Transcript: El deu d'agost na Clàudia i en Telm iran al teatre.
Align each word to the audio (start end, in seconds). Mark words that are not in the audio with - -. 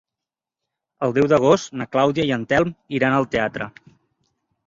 El 1.07 1.13
deu 1.17 1.27
d'agost 1.33 1.75
na 1.81 1.85
Clàudia 1.95 2.25
i 2.29 2.33
en 2.37 2.47
Telm 2.53 2.73
iran 3.01 3.17
al 3.19 3.31
teatre. 3.35 3.71